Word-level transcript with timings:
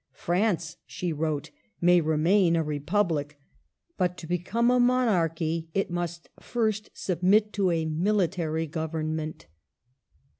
"France," 0.25 0.77
she 0.87 1.13
wrote," 1.13 1.51
may 1.79 2.01
remain 2.01 2.55
a 2.55 2.63
republic; 2.63 3.37
but 3.99 4.17
to 4.17 4.25
become 4.25 4.71
a 4.71 4.79
monarchy 4.79 5.69
it 5.75 5.91
must 5.91 6.27
first 6.39 6.89
submit 6.95 7.53
to 7.53 7.69
a 7.69 7.85
military 7.85 8.65
government." 8.65 9.45